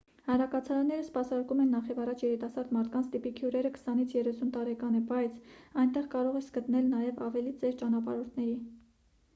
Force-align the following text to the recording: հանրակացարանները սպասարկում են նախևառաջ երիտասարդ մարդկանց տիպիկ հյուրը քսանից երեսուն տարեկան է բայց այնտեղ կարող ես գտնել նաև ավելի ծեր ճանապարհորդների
հանրակացարանները 0.27 1.01
սպասարկում 1.07 1.59
են 1.65 1.75
նախևառաջ 1.75 2.23
երիտասարդ 2.25 2.71
մարդկանց 2.77 3.11
տիպիկ 3.17 3.43
հյուրը 3.43 3.63
քսանից 3.77 4.15
երեսուն 4.17 4.51
տարեկան 4.57 4.97
է 5.03 5.03
բայց 5.13 5.37
այնտեղ 5.85 6.11
կարող 6.17 6.43
ես 6.43 6.51
գտնել 6.59 6.91
նաև 6.97 7.25
ավելի 7.29 7.57
ծեր 7.63 7.79
ճանապարհորդների 7.85 8.61